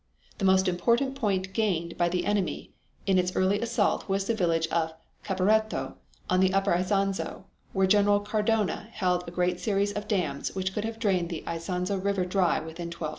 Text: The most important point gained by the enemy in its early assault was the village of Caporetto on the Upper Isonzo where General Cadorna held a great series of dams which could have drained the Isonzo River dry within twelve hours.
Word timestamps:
The 0.39 0.45
most 0.45 0.67
important 0.67 1.13
point 1.13 1.53
gained 1.53 1.95
by 1.95 2.09
the 2.09 2.25
enemy 2.25 2.73
in 3.05 3.19
its 3.19 3.35
early 3.35 3.61
assault 3.61 4.09
was 4.09 4.25
the 4.25 4.33
village 4.33 4.65
of 4.69 4.93
Caporetto 5.23 5.93
on 6.27 6.39
the 6.39 6.53
Upper 6.55 6.73
Isonzo 6.73 7.43
where 7.71 7.85
General 7.85 8.19
Cadorna 8.19 8.89
held 8.93 9.23
a 9.27 9.31
great 9.31 9.59
series 9.59 9.93
of 9.93 10.07
dams 10.07 10.55
which 10.55 10.73
could 10.73 10.85
have 10.85 10.97
drained 10.97 11.29
the 11.29 11.43
Isonzo 11.45 11.97
River 12.03 12.25
dry 12.25 12.59
within 12.59 12.89
twelve 12.89 13.09
hours. 13.09 13.09